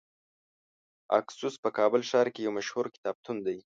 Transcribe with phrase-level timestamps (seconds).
[1.19, 3.57] اکسوس په کابل ښار کې یو مشهور کتابتون دی.